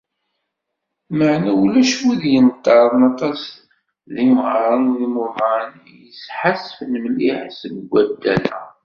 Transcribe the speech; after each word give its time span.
Meɛna 1.17 1.51
ulac 1.63 1.91
wid 2.03 2.23
yenṭerren 2.33 3.03
aṭas 3.11 3.41
d 4.13 4.15
imɣaren 4.25 4.83
d 4.93 4.95
yimuḍan 5.01 5.65
i 5.91 5.95
yesḥassfen 6.05 6.91
mliḥ 7.03 7.39
seg 7.59 7.73
waddad-a. 7.91 8.59